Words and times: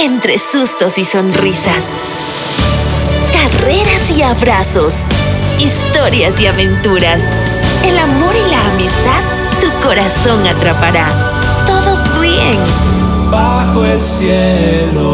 entre 0.00 0.38
sustos 0.38 0.96
y 0.96 1.04
sonrisas, 1.04 1.90
carreras 3.32 4.16
y 4.16 4.22
abrazos, 4.22 5.04
historias 5.58 6.40
y 6.40 6.46
aventuras, 6.46 7.22
el 7.84 7.98
amor 7.98 8.34
y 8.34 8.50
la 8.50 8.66
amistad, 8.68 9.22
tu 9.60 9.70
corazón 9.86 10.46
atrapará. 10.46 11.64
Todos 11.66 12.18
ríen. 12.18 12.56
Bajo 13.30 13.84
el 13.84 14.02
cielo. 14.02 15.10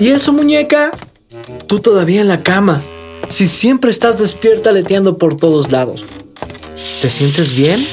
¿Y 0.00 0.08
eso, 0.08 0.32
muñeca? 0.32 0.92
Tú 1.66 1.80
todavía 1.80 2.22
en 2.22 2.28
la 2.28 2.42
cama. 2.42 2.80
Si 3.28 3.46
siempre 3.46 3.90
estás 3.90 4.16
despierta 4.16 4.72
leteando 4.72 5.18
por 5.18 5.34
todos 5.36 5.70
lados. 5.70 6.06
¿Te 7.02 7.10
sientes 7.10 7.54
bien? 7.54 7.86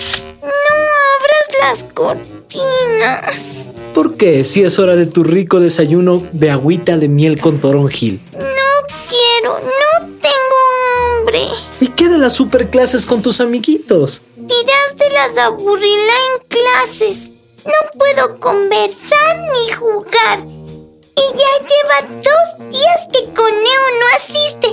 Las 1.68 1.84
cortinas. 1.84 3.70
¿Por 3.96 4.18
qué? 4.18 4.44
Si 4.44 4.62
es 4.62 4.78
hora 4.78 4.96
de 4.96 5.08
tu 5.08 5.24
rico 5.24 5.60
desayuno 5.60 6.22
de 6.32 6.52
agüita 6.52 6.96
de 6.96 7.08
miel 7.08 7.42
con 7.42 7.60
toronjil. 7.60 8.22
No 8.34 8.94
quiero, 9.08 9.60
no 9.62 10.08
tengo 10.22 11.18
hambre. 11.18 11.42
¿Y 11.80 11.88
qué 11.88 12.08
de 12.08 12.20
las 12.20 12.34
superclases 12.34 13.08
con 13.08 13.24
tus 13.24 13.42
amiguitos? 13.42 14.22
Tiraste 14.36 15.10
las 15.12 15.38
aburrila 15.40 16.14
en 16.36 16.48
clases. 16.48 17.32
No 17.66 17.98
puedo 17.98 18.40
conversar 18.40 19.40
ni 19.52 19.74
jugar. 19.74 20.42
Y 20.46 21.36
ya 21.36 21.52
lleva 21.66 22.22
dos 22.22 22.70
días 22.70 23.08
que 23.12 23.24
Coneo 23.34 23.86
no 24.00 24.06
asiste. 24.16 24.68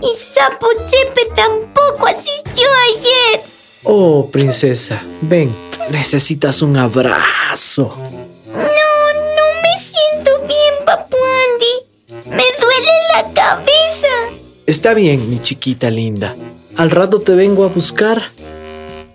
Y 0.00 0.16
Sapo 0.16 0.68
Sepe 0.88 1.26
tampoco 1.34 2.06
asistió 2.06 2.66
ayer. 2.94 3.53
Oh, 3.86 4.30
princesa, 4.32 5.02
ven, 5.20 5.54
necesitas 5.90 6.62
un 6.62 6.78
abrazo. 6.78 7.94
No, 8.46 8.62
no 8.62 9.60
me 9.62 9.78
siento 9.78 10.30
bien, 10.48 10.74
Papu 10.86 11.16
Andy. 11.16 12.30
Me 12.30 12.44
duele 12.60 12.90
la 13.14 13.32
cabeza. 13.34 14.08
Está 14.66 14.94
bien, 14.94 15.28
mi 15.28 15.38
chiquita 15.38 15.90
linda. 15.90 16.34
Al 16.78 16.90
rato 16.90 17.20
te 17.20 17.34
vengo 17.34 17.64
a 17.64 17.68
buscar. 17.68 18.22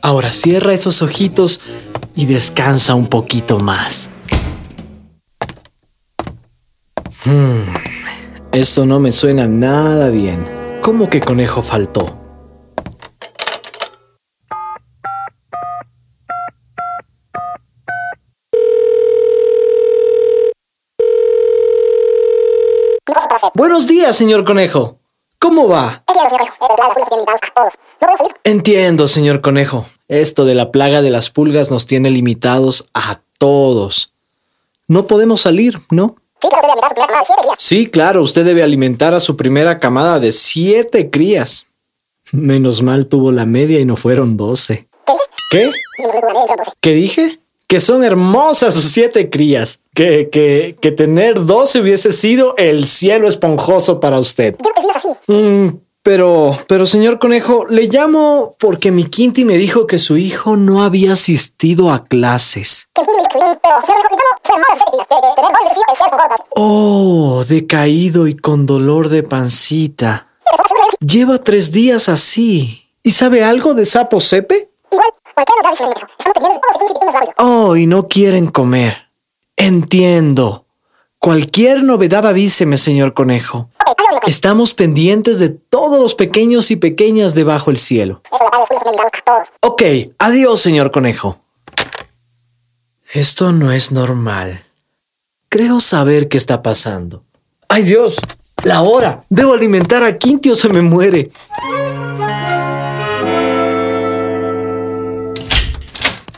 Ahora 0.04 0.32
cierra 0.32 0.74
esos 0.74 1.02
ojitos 1.02 1.62
y 2.16 2.28
descansa 2.28 2.94
un 2.94 3.08
poquito 3.08 3.58
más. 3.58 4.12
Hmm, 7.26 7.64
eso 8.52 8.86
no 8.86 9.00
me 9.00 9.12
suena 9.14 9.48
nada 9.48 10.10
bien. 10.10 10.46
¿Cómo 10.82 11.10
que 11.10 11.22
conejo 11.22 11.64
faltó? 11.64 12.19
Buenos 23.54 23.88
días, 23.88 24.16
señor 24.16 24.46
conejo. 24.46 24.98
¿Cómo 25.40 25.68
va? 25.68 26.04
Entiendo, 28.44 29.08
señor 29.08 29.42
conejo. 29.42 29.86
Esto 30.08 30.46
de 30.46 30.56
la 30.56 30.72
plaga 30.72 31.02
de 31.02 31.10
las 31.10 31.30
pulgas 31.30 31.72
nos 31.72 31.86
tiene 31.86 32.12
limitados 32.12 32.88
a 32.94 33.22
todos. 33.38 34.12
No 34.88 35.08
podemos 35.08 35.42
salir, 35.42 35.80
¿no? 35.92 36.16
Sí, 37.58 37.88
claro, 37.90 38.22
usted 38.22 38.46
debe 38.46 38.64
alimentar 38.64 39.14
a 39.14 39.20
su 39.20 39.36
primera 39.38 39.78
camada 39.80 40.20
de 40.20 40.32
siete 40.32 41.10
crías. 41.10 41.68
Menos 42.32 42.82
mal 42.82 43.08
tuvo 43.08 43.32
la 43.32 43.46
media 43.46 43.80
y 43.80 43.86
no 43.86 43.96
fueron 43.96 44.38
doce. 44.38 44.88
¿Qué? 45.52 45.72
¿Qué 46.82 46.92
dije? 46.92 47.40
Que 47.70 47.80
son 47.80 48.04
hermosas 48.04 48.74
sus 48.74 48.86
siete 48.86 49.30
crías. 49.30 49.80
Que, 49.94 50.30
que, 50.30 50.76
que 50.82 50.92
tener 50.92 51.46
doce 51.46 51.80
hubiese 51.80 52.12
sido 52.12 52.56
el 52.58 52.88
cielo 52.88 53.28
esponjoso 53.28 54.00
para 54.00 54.20
usted. 54.20 54.56
Mm, 55.28 55.78
pero, 56.02 56.58
pero 56.68 56.88
señor 56.88 57.20
conejo, 57.20 57.66
le 57.70 57.84
llamo 57.84 58.56
porque 58.58 58.90
mi 58.90 59.04
Quinti 59.04 59.46
me 59.46 59.58
dijo 59.58 59.86
que 59.86 60.00
su 60.00 60.18
hijo 60.18 60.58
no 60.58 60.82
había 60.84 61.14
asistido 61.14 61.92
a 61.92 62.04
clases. 62.04 62.90
Oh, 66.56 67.44
decaído 67.48 68.28
y 68.28 68.36
con 68.36 68.66
dolor 68.66 69.10
de 69.10 69.22
pancita. 69.22 70.28
Lleva 71.00 71.38
tres 71.38 71.72
días 71.72 72.10
así. 72.10 72.90
¿Y 73.04 73.12
sabe 73.12 73.44
algo 73.44 73.74
de 73.76 73.86
sapo 73.86 74.20
sepe? 74.20 74.72
Oh, 77.38 77.76
y 77.76 77.86
no 77.86 78.08
quieren 78.08 78.48
comer. 78.48 79.10
Entiendo. 79.56 80.66
Cualquier 81.18 81.84
novedad 81.84 82.26
avíseme, 82.26 82.78
señor 82.78 83.14
conejo. 83.14 83.70
Estamos 84.26 84.74
pendientes 84.74 85.38
de 85.38 85.50
todos 85.50 86.00
los 86.00 86.16
pequeños 86.16 86.72
y 86.72 86.78
pequeñas 86.78 87.36
debajo 87.36 87.72
el 87.72 87.78
cielo. 87.78 88.22
Ok, 89.62 89.82
adiós, 90.18 90.62
señor 90.62 90.92
conejo. 90.92 91.38
Esto 93.12 93.52
no 93.52 93.72
es 93.72 93.92
normal. 93.92 94.64
Creo 95.50 95.80
saber 95.80 96.30
qué 96.30 96.38
está 96.38 96.62
pasando. 96.62 97.24
¡Ay 97.68 97.84
Dios! 97.84 98.18
¡La 98.64 98.82
hora! 98.82 99.24
Debo 99.30 99.54
alimentar 99.54 100.04
a 100.04 100.18
Quinti 100.18 100.52
o 100.52 100.56
se 100.56 100.70
me 100.70 100.82
muere. 100.82 101.32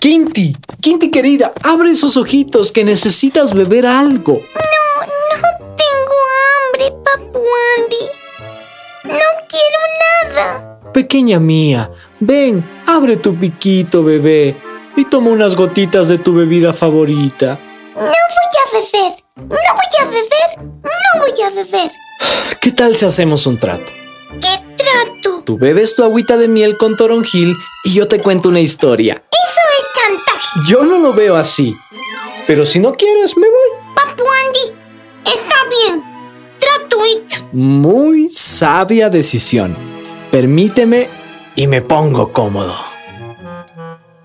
Quinti, 0.02 0.58
Quinti 0.82 1.12
querida, 1.12 1.54
abre 1.62 1.92
esos 1.92 2.18
ojitos 2.18 2.72
que 2.72 2.84
necesitas 2.84 3.54
beber 3.54 3.86
algo. 3.86 4.42
No, 4.56 5.06
no 5.06 5.76
tengo 5.78 6.18
hambre, 6.50 6.92
Papu 7.06 7.40
Andy. 7.78 8.06
No 9.04 9.30
quiero 9.48 10.34
nada. 10.34 10.80
Pequeña 10.92 11.40
mía, 11.40 11.92
ven, 12.20 12.68
abre 12.88 13.18
tu 13.18 13.38
piquito, 13.38 14.04
bebé, 14.04 14.56
y 14.96 15.06
toma 15.06 15.30
unas 15.30 15.56
gotitas 15.56 16.08
de 16.08 16.18
tu 16.18 16.34
bebida 16.34 16.74
favorita. 16.74 17.60
No 17.94 18.02
voy 18.02 18.10
a 18.10 18.74
beber. 18.74 19.12
No 19.38 19.46
voy 19.46 20.00
a 20.00 20.06
beber. 20.06 20.66
No 20.66 21.22
voy 21.22 21.42
a 21.44 21.50
beber. 21.52 21.92
¿Qué 22.60 22.72
tal 22.72 22.96
si 22.96 23.06
hacemos 23.06 23.46
un 23.46 23.60
trato? 23.60 23.92
¿Qué 24.42 24.64
trato? 24.76 25.44
Tú 25.46 25.60
bebes 25.60 25.96
tu 25.96 26.04
agüita 26.04 26.38
de 26.38 26.48
miel 26.48 26.76
con 26.76 26.98
toronjil 26.98 27.56
y 27.84 27.94
yo 27.94 28.08
te 28.08 28.20
cuento 28.20 28.50
una 28.50 28.62
historia. 28.62 29.22
Yo 30.68 30.84
no 30.84 31.00
lo 31.00 31.14
veo 31.14 31.36
así. 31.36 31.76
Pero 32.48 32.66
si 32.66 32.80
no 32.80 32.94
quieres, 32.94 33.38
me 33.38 33.48
voy. 33.48 33.96
Papu 33.96 34.24
Andy, 34.46 34.76
está 35.26 35.56
bien. 35.70 36.04
Trato 36.60 37.06
hecho. 37.06 37.48
Muy 37.54 38.30
sabia 38.30 39.10
decisión. 39.10 39.76
Permíteme 40.32 41.10
y 41.56 41.68
me 41.68 41.82
pongo 41.82 42.32
cómodo. 42.32 42.76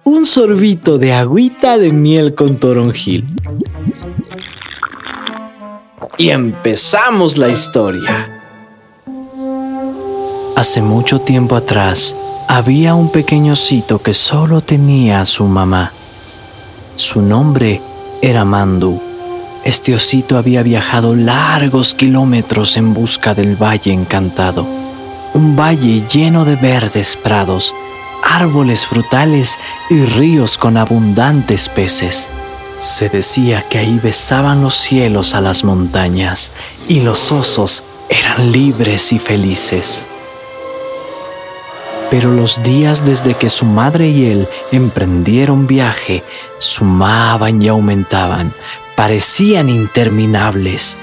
Un 0.05 0.25
sorbito 0.25 0.99
de 0.99 1.13
agüita 1.13 1.79
de 1.79 1.93
miel 1.93 2.35
con 2.35 2.59
toronjil. 2.59 3.27
Y 6.19 6.31
empezamos 6.31 7.37
la 7.37 7.49
historia. 7.49 8.33
Hace 10.57 10.81
mucho 10.81 11.21
tiempo 11.21 11.57
atrás, 11.57 12.17
había 12.49 12.95
un 12.95 13.13
pequeñocito 13.13 14.01
que 14.01 14.15
solo 14.15 14.63
tenía 14.63 15.21
a 15.21 15.27
su 15.27 15.45
mamá. 15.45 15.93
Su 16.97 17.21
nombre 17.21 17.83
era 18.23 18.47
Mandu. 18.47 18.99
Este 19.65 19.95
osito 19.95 20.39
había 20.39 20.63
viajado 20.63 21.15
largos 21.15 21.95
kilómetros 21.95 22.79
en 22.79 22.95
busca 22.95 23.35
del 23.35 23.55
Valle 23.55 23.93
Encantado, 23.93 24.67
un 25.35 25.57
valle 25.57 26.07
lleno 26.07 26.47
de 26.47 26.57
verdes 26.57 27.17
prados, 27.17 27.75
árboles 28.25 28.87
frutales 28.87 29.59
y 29.91 30.07
ríos 30.07 30.57
con 30.57 30.79
abundantes 30.79 31.69
peces. 31.69 32.31
Se 32.79 33.11
decía 33.11 33.61
que 33.69 33.77
ahí 33.77 34.01
besaban 34.03 34.63
los 34.63 34.75
cielos 34.75 35.35
a 35.35 35.43
las 35.43 35.65
montañas 35.65 36.51
y 36.89 37.01
los 37.01 37.31
osos 37.31 37.85
eran 38.09 38.53
libres 38.53 39.13
y 39.13 39.19
felices. 39.19 40.09
Pero 42.11 42.33
los 42.33 42.63
días 42.63 43.05
desde 43.05 43.35
que 43.35 43.49
su 43.49 43.65
madre 43.65 44.09
y 44.09 44.27
él 44.31 44.49
emprendieron 44.73 45.67
viaje 45.67 46.23
sumaban 46.59 47.61
y 47.63 47.69
aumentaban, 47.69 48.53
parecían 48.97 49.69
interminables. 49.69 50.99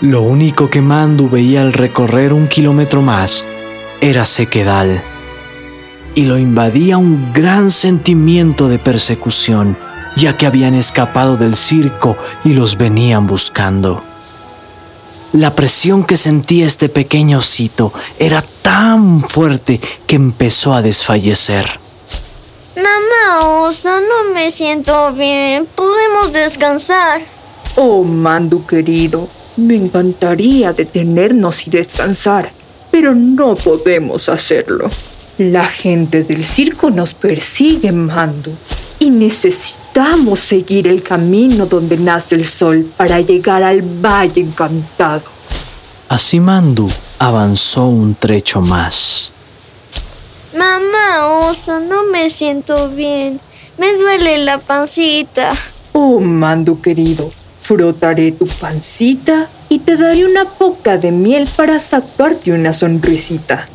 Lo 0.00 0.22
único 0.22 0.68
que 0.68 0.82
Mandu 0.82 1.30
veía 1.30 1.62
al 1.62 1.72
recorrer 1.72 2.32
un 2.32 2.48
kilómetro 2.48 3.02
más 3.02 3.46
era 4.00 4.24
sequedal, 4.24 5.02
y 6.14 6.24
lo 6.24 6.38
invadía 6.38 6.98
un 6.98 7.32
gran 7.32 7.70
sentimiento 7.70 8.68
de 8.68 8.78
persecución, 8.78 9.78
ya 10.16 10.36
que 10.36 10.46
habían 10.46 10.74
escapado 10.74 11.36
del 11.36 11.56
circo 11.56 12.16
y 12.44 12.54
los 12.54 12.76
venían 12.76 13.26
buscando. 13.26 14.02
La 15.34 15.56
presión 15.56 16.04
que 16.04 16.16
sentía 16.16 16.64
este 16.64 16.88
pequeño 16.88 17.38
osito 17.38 17.92
era 18.20 18.40
tan 18.62 19.20
fuerte 19.20 19.80
que 20.06 20.14
empezó 20.14 20.74
a 20.74 20.80
desfallecer. 20.80 21.66
Mamá 22.76 23.48
Osa, 23.62 24.00
no 24.00 24.32
me 24.32 24.52
siento 24.52 25.12
bien. 25.12 25.66
Podemos 25.74 26.32
descansar. 26.32 27.22
Oh, 27.74 28.04
Mandu 28.04 28.64
querido, 28.64 29.28
me 29.56 29.74
encantaría 29.74 30.72
detenernos 30.72 31.66
y 31.66 31.70
descansar, 31.70 32.52
pero 32.92 33.12
no 33.12 33.56
podemos 33.56 34.28
hacerlo. 34.28 34.88
La 35.38 35.64
gente 35.64 36.22
del 36.22 36.44
circo 36.44 36.92
nos 36.92 37.12
persigue, 37.12 37.90
Mandu, 37.90 38.52
y 39.04 39.10
necesitamos 39.10 40.40
seguir 40.40 40.88
el 40.88 41.02
camino 41.02 41.66
donde 41.66 41.98
nace 41.98 42.36
el 42.36 42.46
sol 42.46 42.90
para 42.96 43.20
llegar 43.20 43.62
al 43.62 43.82
Valle 43.82 44.40
Encantado. 44.40 45.24
Así 46.08 46.40
Mandu 46.40 46.88
avanzó 47.18 47.84
un 47.86 48.14
trecho 48.14 48.62
más. 48.62 49.32
Mamá 50.56 51.48
Osa, 51.50 51.80
no 51.80 52.06
me 52.06 52.30
siento 52.30 52.88
bien. 52.88 53.40
Me 53.76 53.94
duele 53.98 54.38
la 54.38 54.58
pancita. 54.58 55.52
Oh, 55.92 56.18
Mandu 56.20 56.80
querido, 56.80 57.30
frotaré 57.60 58.32
tu 58.32 58.46
pancita 58.46 59.50
y 59.68 59.80
te 59.80 59.96
daré 59.96 60.24
una 60.24 60.46
poca 60.46 60.96
de 60.96 61.10
miel 61.10 61.46
para 61.54 61.78
sacarte 61.78 62.52
una 62.52 62.72
sonrisita. 62.72 63.68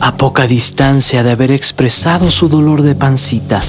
A 0.00 0.16
poca 0.16 0.46
distancia 0.46 1.22
de 1.22 1.30
haber 1.30 1.50
expresado 1.50 2.30
su 2.30 2.48
dolor 2.48 2.82
de 2.82 2.94
pancita, 2.94 3.60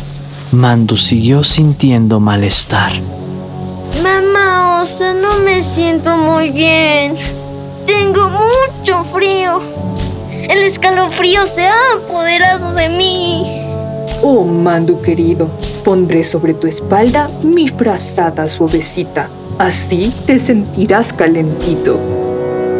Mandu 0.51 0.97
siguió 0.97 1.45
sintiendo 1.45 2.19
malestar. 2.19 2.91
Mamá 4.03 4.81
Osa, 4.81 5.13
no 5.13 5.37
me 5.39 5.63
siento 5.63 6.17
muy 6.17 6.49
bien. 6.49 7.13
Tengo 7.85 8.29
mucho 8.29 9.05
frío. 9.05 9.61
El 10.49 10.63
escalofrío 10.63 11.47
se 11.47 11.67
ha 11.67 11.95
apoderado 11.95 12.73
de 12.73 12.89
mí. 12.89 13.45
Oh, 14.21 14.43
Mandu 14.43 15.01
querido, 15.01 15.49
pondré 15.85 16.25
sobre 16.25 16.53
tu 16.53 16.67
espalda 16.67 17.29
mi 17.43 17.69
frazada 17.69 18.49
suavecita. 18.49 19.29
Así 19.57 20.13
te 20.25 20.37
sentirás 20.37 21.13
calentito. 21.13 21.97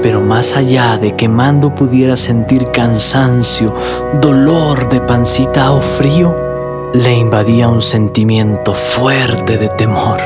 Pero 0.03 0.19
más 0.19 0.57
allá 0.57 0.97
de 0.97 1.15
que 1.15 1.29
Mandu 1.29 1.74
pudiera 1.74 2.17
sentir 2.17 2.69
cansancio, 2.71 3.74
dolor 4.19 4.89
de 4.89 5.00
pancita 5.00 5.71
o 5.71 5.79
frío, 5.79 6.50
le 6.93 7.15
invadía 7.17 7.69
un 7.69 7.81
sentimiento 7.81 8.73
fuerte 8.73 9.57
de 9.57 9.69
temor 9.69 10.19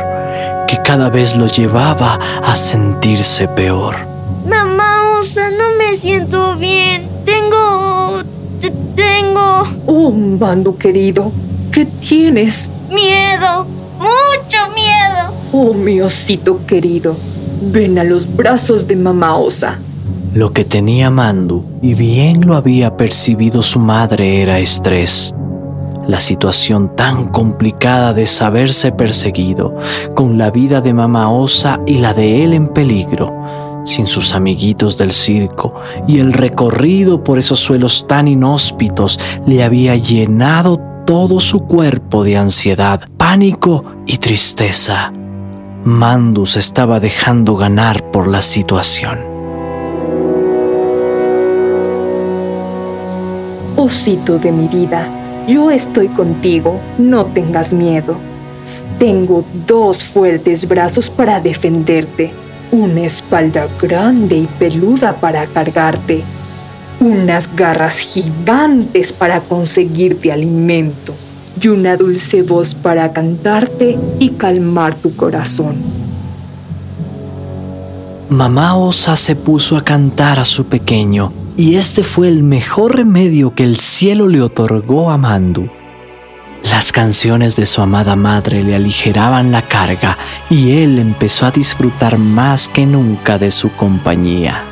que 0.67 0.77
cada 0.83 1.09
vez 1.09 1.35
lo 1.37 1.47
llevaba 1.47 2.19
a 2.43 2.55
sentirse 2.55 3.47
peor. 3.47 3.95
Mamá 4.47 5.19
Osa, 5.19 5.49
no 5.51 5.75
me 5.77 5.95
siento 5.95 6.55
bien. 6.57 7.07
Tengo... 7.23 8.21
te- 8.59 8.73
tengo... 8.95 9.63
Oh, 9.85 10.11
Mandu 10.11 10.75
querido, 10.77 11.31
¿qué 11.71 11.85
tienes? 11.85 12.69
miedo. 12.89 13.65
Mucho 13.97 14.57
miedo. 14.75 15.33
Oh, 15.51 15.73
mi 15.73 16.01
osito 16.01 16.65
querido, 16.65 17.15
ven 17.61 17.97
a 17.97 18.03
los 18.03 18.33
brazos 18.35 18.87
de 18.87 18.95
mamá 18.95 19.37
Osa. 19.37 19.79
Lo 20.33 20.51
que 20.51 20.65
tenía 20.65 21.09
Mandu, 21.09 21.63
y 21.81 21.93
bien 21.93 22.45
lo 22.45 22.55
había 22.55 22.97
percibido 22.97 23.61
su 23.61 23.79
madre, 23.79 24.41
era 24.41 24.59
estrés. 24.59 25.33
La 26.07 26.19
situación 26.19 26.95
tan 26.95 27.29
complicada 27.29 28.13
de 28.13 28.27
saberse 28.27 28.91
perseguido, 28.91 29.75
con 30.13 30.37
la 30.37 30.51
vida 30.51 30.81
de 30.81 30.93
mamá 30.93 31.31
Osa 31.31 31.79
y 31.87 31.97
la 31.97 32.13
de 32.13 32.43
él 32.43 32.53
en 32.53 32.67
peligro, 32.67 33.33
sin 33.85 34.05
sus 34.05 34.35
amiguitos 34.35 34.97
del 34.97 35.11
circo, 35.11 35.73
y 36.07 36.19
el 36.19 36.33
recorrido 36.33 37.23
por 37.23 37.39
esos 37.39 37.59
suelos 37.59 38.05
tan 38.07 38.27
inhóspitos 38.27 39.19
le 39.45 39.63
había 39.63 39.95
llenado 39.95 40.79
todo 41.05 41.39
su 41.39 41.61
cuerpo 41.61 42.23
de 42.23 42.37
ansiedad, 42.37 43.01
pánico 43.17 43.83
y 44.05 44.17
tristeza. 44.17 45.11
Mandu 45.83 46.45
se 46.45 46.59
estaba 46.59 46.99
dejando 46.99 47.55
ganar 47.55 48.11
por 48.11 48.27
la 48.27 48.41
situación. 48.41 49.19
Osito 53.75 54.39
de 54.39 54.51
mi 54.51 54.67
vida, 54.67 55.24
yo 55.47 55.71
estoy 55.71 56.07
contigo, 56.09 56.79
no 56.97 57.25
tengas 57.25 57.73
miedo. 57.73 58.15
Tengo 58.99 59.45
dos 59.67 60.03
fuertes 60.03 60.67
brazos 60.67 61.09
para 61.09 61.39
defenderte, 61.39 62.31
una 62.71 63.01
espalda 63.01 63.67
grande 63.81 64.37
y 64.37 64.47
peluda 64.47 65.15
para 65.17 65.45
cargarte, 65.47 66.23
unas 66.99 67.53
garras 67.55 67.99
gigantes 67.99 69.11
para 69.13 69.41
conseguirte 69.41 70.31
alimento 70.31 71.13
y 71.61 71.67
una 71.67 71.95
dulce 71.95 72.41
voz 72.41 72.73
para 72.73 73.11
cantarte 73.13 73.97
y 74.19 74.29
calmar 74.29 74.95
tu 74.95 75.15
corazón. 75.15 75.75
Mamá 78.29 78.75
Osa 78.75 79.15
se 79.15 79.35
puso 79.35 79.77
a 79.77 79.83
cantar 79.83 80.39
a 80.39 80.45
su 80.45 80.65
pequeño, 80.65 81.31
y 81.57 81.77
este 81.77 82.03
fue 82.03 82.27
el 82.27 82.43
mejor 82.43 82.95
remedio 82.95 83.53
que 83.53 83.63
el 83.63 83.79
cielo 83.79 84.27
le 84.27 84.41
otorgó 84.41 85.09
a 85.09 85.17
Mandu. 85.17 85.69
Las 86.63 86.91
canciones 86.91 87.55
de 87.55 87.65
su 87.65 87.81
amada 87.81 88.15
madre 88.15 88.63
le 88.63 88.75
aligeraban 88.75 89.51
la 89.51 89.61
carga 89.61 90.17
y 90.49 90.81
él 90.81 90.99
empezó 90.99 91.45
a 91.45 91.51
disfrutar 91.51 92.17
más 92.17 92.67
que 92.67 92.85
nunca 92.85 93.37
de 93.37 93.51
su 93.51 93.71
compañía. 93.71 94.63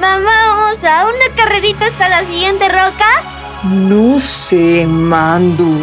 Mamá 0.00 0.70
Osa, 0.70 1.06
¿una 1.06 1.34
carrerita 1.34 1.86
hasta 1.86 2.08
la 2.08 2.24
siguiente 2.26 2.68
roca? 2.68 3.24
No 3.64 4.20
sé, 4.20 4.86
Mandu. 4.86 5.78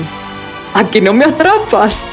¿A 0.74 0.84
que 0.86 1.02
no 1.02 1.14
me 1.14 1.26
atrapas? 1.26 2.06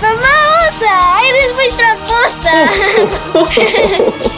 Mamá 0.00 0.34
Osa, 0.68 1.20
eres 1.26 1.54
muy 1.54 1.70
tramposa. 1.76 2.68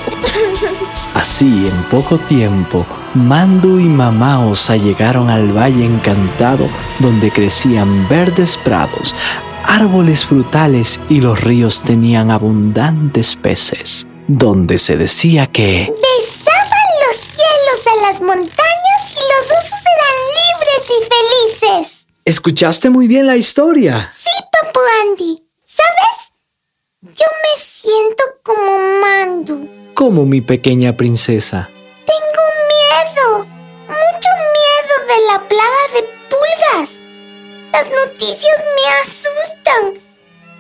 Así, 1.15 1.69
en 1.69 1.83
poco 1.85 2.19
tiempo, 2.19 2.87
Mandu 3.15 3.79
y 3.79 3.85
Mamá 3.85 4.47
Osa 4.47 4.77
llegaron 4.77 5.31
al 5.31 5.57
valle 5.57 5.85
encantado 5.85 6.69
donde 6.99 7.31
crecían 7.31 8.09
verdes 8.09 8.57
prados, 8.57 9.15
árboles 9.65 10.25
frutales 10.25 11.01
y 11.09 11.21
los 11.21 11.41
ríos 11.43 11.83
tenían 11.83 12.31
abundantes 12.31 13.37
peces, 13.37 14.07
donde 14.29 14.79
se 14.79 14.97
decía 14.97 15.47
que 15.47 15.93
Besaban 15.93 16.91
los 17.07 17.17
cielos 17.17 17.87
a 17.87 18.07
las 18.07 18.21
montañas 18.21 19.03
y 19.11 19.23
los 19.33 19.47
osos 19.59 19.83
eran 19.97 20.17
libres 20.39 20.87
y 20.89 21.69
felices. 21.69 22.07
Escuchaste 22.25 22.91
muy 22.91 23.09
bien 23.09 23.27
la 23.27 23.37
historia. 23.37 24.09
Sí, 24.13 24.31
Papu 24.53 24.81
Andy. 25.03 25.43
¿Sabes? 25.65 26.30
Yo 27.03 27.25
me 27.25 27.59
siento 27.59 28.23
como 28.43 28.79
Mandu. 29.01 29.67
Como 29.95 30.27
mi 30.27 30.43
pequeña 30.43 30.99
princesa. 30.99 31.71
Tengo 32.05 32.45
miedo. 32.69 33.39
Mucho 33.89 34.31
miedo 34.59 34.95
de 35.09 35.27
la 35.33 35.49
plaga 35.49 35.85
de 35.95 36.03
pulgas. 36.29 37.01
Las 37.73 37.89
noticias 37.89 38.57
me 38.77 38.89
asustan. 39.01 39.95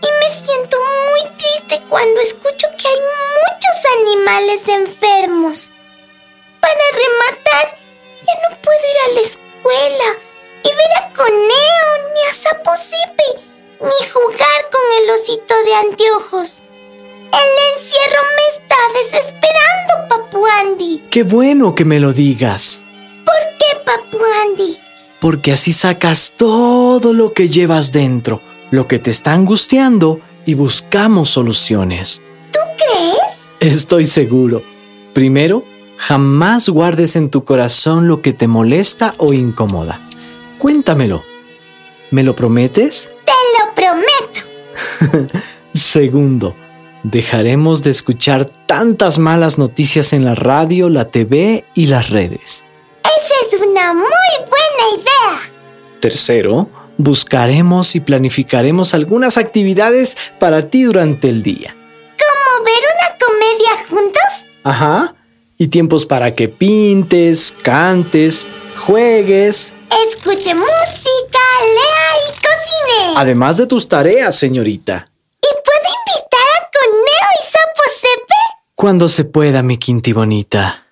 Y 0.01 0.07
me 0.19 0.31
siento 0.35 0.79
muy 0.79 1.37
triste 1.37 1.83
cuando 1.91 2.19
escucho 2.23 2.69
que 2.79 2.89
hay 2.89 3.01
muchos 3.45 3.77
animales 3.99 4.67
enfermos. 4.69 5.73
Para 6.59 6.81
rematar, 6.95 7.77
ya 8.23 8.49
no 8.49 8.57
puedo 8.63 8.79
ir 8.79 9.11
a 9.11 9.15
la 9.15 9.21
escuela 9.21 10.19
y 10.65 10.69
ver 10.75 10.93
a 11.03 11.13
Coneo 11.13 12.15
ni 12.15 12.23
a 12.31 12.33
Sapo 12.33 12.73
Zipi, 12.77 13.50
ni 13.81 14.09
jugar 14.13 14.61
con 14.71 15.03
el 15.03 15.11
osito 15.11 15.55
de 15.65 15.75
anteojos. 15.75 16.63
El 17.33 17.77
encierro 17.77 18.23
me 18.37 18.55
está 18.55 18.77
desesperando, 19.03 20.09
Papu 20.09 20.45
Andy. 20.47 21.05
Qué 21.11 21.23
bueno 21.23 21.75
que 21.75 21.85
me 21.85 22.01
lo 22.01 22.13
digas, 22.13 22.83
¿Por 23.25 23.35
qué, 23.59 23.77
Papu 23.85 24.19
Andy? 24.43 24.77
porque 25.21 25.53
así 25.53 25.73
sacas 25.73 26.35
todo 26.37 27.13
lo 27.13 27.33
que 27.35 27.49
llevas 27.49 27.93
dentro, 27.93 28.41
lo 28.71 28.89
que 28.89 28.99
te 28.99 29.11
está 29.11 29.33
angustiando 29.35 30.21
y 30.47 30.55
buscamos 30.55 31.29
soluciones. 31.31 32.23
¿Tú 32.51 32.59
crees? 32.79 33.49
Estoy 33.61 34.07
seguro. 34.07 34.63
Primero, 35.13 35.65
jamás 35.99 36.69
guardes 36.71 37.17
en 37.17 37.29
tu 37.31 37.45
corazón 37.45 38.09
lo 38.09 38.23
que 38.23 38.33
te 38.33 38.49
molesta 38.49 39.15
o 39.19 39.33
incomoda. 39.35 40.01
Cuéntamelo. 40.59 41.23
¿Me 42.11 42.23
lo 42.23 42.35
prometes? 42.35 43.11
Lo 43.59 43.75
prometo. 43.75 45.29
Segundo, 45.73 46.57
dejaremos 47.03 47.83
de 47.83 47.91
escuchar 47.91 48.45
tantas 48.45 49.19
malas 49.19 49.59
noticias 49.59 50.13
en 50.13 50.25
la 50.25 50.35
radio, 50.35 50.91
la 50.91 51.07
TV 51.11 51.65
y 51.75 51.87
las 51.87 52.11
redes. 52.11 52.65
Esa 53.03 53.57
es 53.57 53.63
una 53.63 53.95
muy 53.95 54.05
buena 54.39 55.03
idea. 55.03 55.53
Tercero, 56.01 56.71
buscaremos 56.97 57.97
y 57.97 58.01
planificaremos 58.01 58.95
algunas 58.95 59.39
actividades 59.39 60.17
para 60.39 60.69
ti 60.69 60.85
durante 60.85 61.29
el 61.29 61.43
día. 61.43 61.75
¿Cómo 62.19 62.65
ver 62.65 62.83
una 62.95 63.19
comedia 63.19 63.89
juntos? 63.89 64.49
Ajá. 64.65 65.15
Y 65.59 65.69
tiempos 65.69 66.07
para 66.07 66.31
que 66.31 66.49
pintes, 66.49 67.55
cantes, 67.63 68.47
juegues. 68.79 69.75
Escuche 70.09 70.55
música, 70.55 71.41
Además 73.17 73.57
de 73.57 73.67
tus 73.67 73.89
tareas, 73.89 74.37
señorita. 74.37 75.05
¿Y 75.41 75.49
puedo 75.53 75.95
invitar 75.99 76.47
a 76.59 76.71
Coneo 76.73 77.29
y 77.39 77.45
Sapo 77.45 77.83
Sepe? 77.95 78.35
Cuando 78.75 79.09
se 79.09 79.25
pueda, 79.25 79.63
mi 79.63 79.79
Quinti 79.79 80.13
bonita. 80.13 80.87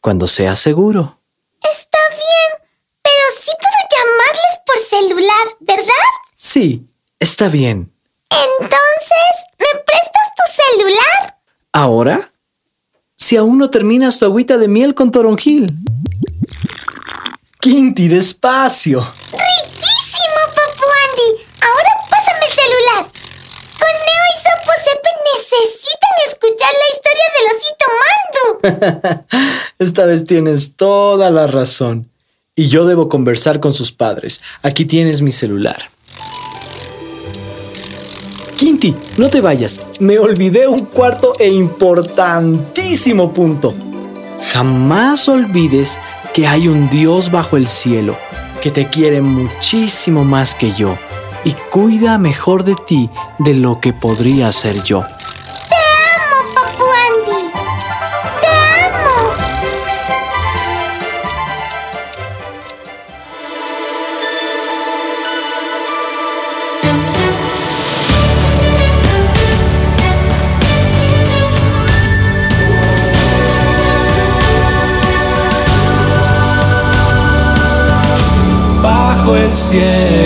Cuando 0.00 0.26
sea 0.26 0.56
seguro. 0.56 1.18
Está 1.62 1.98
bien, 2.10 2.68
pero 3.02 3.24
sí 3.38 3.50
puedo 3.58 3.80
llamarles 3.96 4.60
por 4.64 4.78
celular, 4.78 5.56
¿verdad? 5.60 6.06
Sí, 6.36 6.86
está 7.18 7.48
bien. 7.48 7.92
Entonces, 8.30 9.34
¿me 9.58 9.80
prestas 9.80 10.28
tu 10.36 10.62
celular? 10.78 11.38
¿Ahora? 11.72 12.32
Si 13.16 13.36
aún 13.36 13.58
no 13.58 13.70
terminas 13.70 14.18
tu 14.18 14.24
agüita 14.26 14.58
de 14.58 14.68
miel 14.68 14.94
con 14.94 15.10
toronjil. 15.10 15.74
Quinti, 17.60 18.06
despacio. 18.08 19.00
¡Riquísimo! 19.00 19.95
Ahora 21.60 21.90
pásame 22.10 22.46
el 22.46 22.52
celular. 22.52 23.12
Coneo 23.78 24.24
y 24.32 24.38
Sapo 24.42 24.72
Sepe 24.84 25.10
necesitan 25.34 26.14
escuchar 26.28 26.72
la 26.72 26.88
historia 26.94 27.26
del 27.36 27.46
osito 27.56 27.86
Mandu. 28.02 29.26
Esta 29.78 30.06
vez 30.06 30.24
tienes 30.24 30.76
toda 30.76 31.30
la 31.30 31.46
razón. 31.46 32.10
Y 32.54 32.68
yo 32.68 32.86
debo 32.86 33.08
conversar 33.08 33.60
con 33.60 33.72
sus 33.74 33.92
padres. 33.92 34.40
Aquí 34.62 34.86
tienes 34.86 35.20
mi 35.20 35.30
celular. 35.30 35.90
Quinti, 38.58 38.94
no 39.18 39.28
te 39.28 39.42
vayas. 39.42 39.80
Me 40.00 40.18
olvidé 40.18 40.66
un 40.66 40.86
cuarto 40.86 41.30
e 41.38 41.48
importantísimo 41.48 43.34
punto. 43.34 43.74
Jamás 44.50 45.28
olvides 45.28 45.98
que 46.32 46.46
hay 46.46 46.68
un 46.68 46.88
Dios 46.88 47.30
bajo 47.30 47.58
el 47.58 47.68
cielo 47.68 48.16
que 48.62 48.70
te 48.70 48.88
quiere 48.88 49.20
muchísimo 49.20 50.24
más 50.24 50.54
que 50.54 50.72
yo 50.72 50.98
y 51.46 51.52
cuida 51.70 52.18
mejor 52.18 52.64
de 52.64 52.74
ti 52.74 53.08
de 53.38 53.54
lo 53.54 53.80
que 53.80 53.92
podría 53.92 54.50
ser 54.50 54.82
yo. 54.82 55.04
¡Te 79.78 80.25